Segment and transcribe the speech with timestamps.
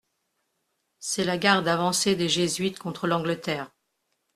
[0.99, 3.69] C'est la garde avancée des jésuites contre l'Angleterre.